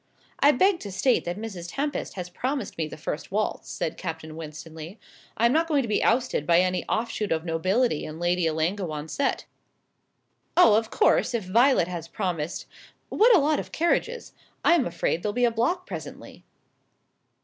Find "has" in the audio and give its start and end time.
2.15-2.27, 11.87-12.07